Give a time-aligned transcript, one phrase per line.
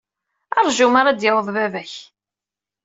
[0.65, 1.93] Ṛju mi ara d-yaweḍ baba-k.